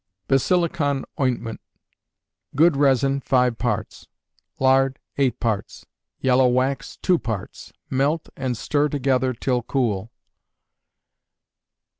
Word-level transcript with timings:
Basilicon 0.27 1.05
Ointment. 1.19 1.61
Good 2.55 2.75
resin, 2.75 3.19
five 3.21 3.59
parts; 3.59 4.07
lard, 4.57 4.97
eight 5.19 5.39
parts; 5.39 5.85
yellow 6.19 6.47
wax, 6.47 6.97
two 7.03 7.19
parts. 7.19 7.71
Melt, 7.87 8.27
and 8.35 8.57
stir 8.57 8.89
together 8.89 9.31
till 9.33 9.61
cool. 9.61 10.11